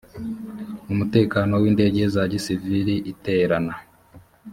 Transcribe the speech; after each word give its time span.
umutekano 0.91 1.53
w 1.57 1.63
iby 1.63 1.67
indege 1.71 2.01
za 2.13 2.23
gisivili 2.31 2.95
iteranna 3.11 3.75